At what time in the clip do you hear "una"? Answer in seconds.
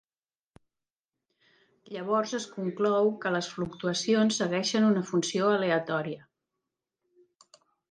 4.89-5.07